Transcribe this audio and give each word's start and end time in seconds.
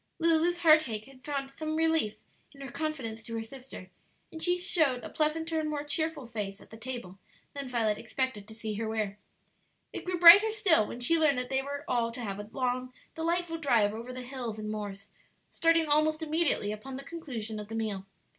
Lulu's 0.17 0.61
heartache 0.61 1.05
had 1.05 1.23
found 1.23 1.51
some 1.51 1.75
relief 1.75 2.15
in 2.55 2.61
her 2.61 2.71
confidence 2.71 3.21
to 3.21 3.35
her 3.35 3.43
sister, 3.43 3.91
and 4.31 4.41
she 4.41 4.57
showed 4.57 5.03
a 5.03 5.11
pleasanter 5.11 5.59
and 5.59 5.69
more 5.69 5.83
cheerful 5.83 6.25
face 6.25 6.59
at 6.59 6.71
the 6.71 6.75
table 6.75 7.19
than 7.53 7.69
Violet 7.69 7.99
expected 7.99 8.47
to 8.47 8.55
see 8.55 8.73
her 8.73 8.89
wear. 8.89 9.19
It 9.93 10.03
grew 10.03 10.17
brighter 10.19 10.49
still 10.49 10.87
when 10.87 11.01
she 11.01 11.19
learned 11.19 11.37
that 11.37 11.49
they 11.51 11.61
were 11.61 11.85
all 11.87 12.11
to 12.13 12.21
have 12.21 12.39
a 12.39 12.49
long, 12.51 12.91
delightful 13.13 13.59
drive 13.59 13.93
over 13.93 14.11
the 14.11 14.23
hills 14.23 14.57
and 14.57 14.71
moors, 14.71 15.07
starting 15.51 15.85
almost 15.87 16.23
immediately 16.23 16.71
upon 16.71 16.97
the 16.97 17.03
conclusion 17.03 17.59
of 17.59 17.67
the 17.67 17.75
meal. 17.75 18.07